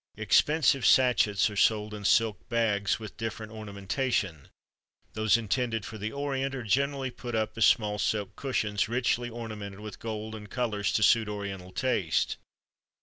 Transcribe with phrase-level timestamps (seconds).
[0.17, 4.47] Expensive sachets are sold in silk bags with different ornamentation;
[5.13, 9.79] those intended for the Orient are generally put up as small silk cushions richly ornamented
[9.79, 12.37] with gold and colors to suit Oriental taste.